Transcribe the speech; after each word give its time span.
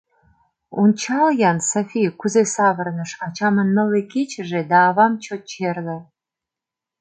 —Ончал-ян, 0.81 1.57
Софи, 1.71 2.03
кузе 2.19 2.43
савырныш, 2.55 3.11
ачамын 3.25 3.69
нылле 3.75 4.01
кечыже 4.11 4.61
да 4.69 4.77
авам 4.89 5.13
чот 5.23 5.41
черле. 5.51 5.97